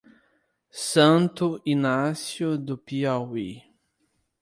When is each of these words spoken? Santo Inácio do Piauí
Santo 0.83 1.61
Inácio 1.63 2.57
do 2.57 2.75
Piauí 2.75 3.61